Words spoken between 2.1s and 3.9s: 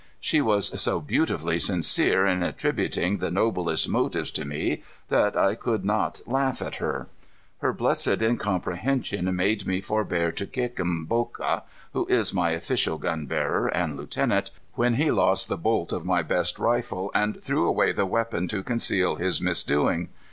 in attributing the noblest